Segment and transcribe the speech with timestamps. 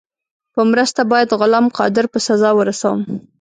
[0.53, 2.99] په مرسته باید غلام قادر په سزا ورسوم.